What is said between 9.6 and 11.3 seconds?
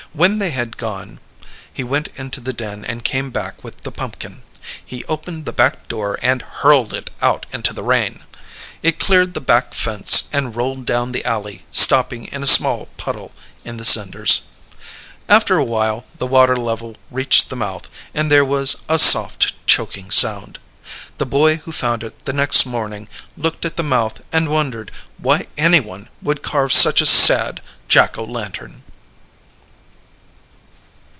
fence and rolled down the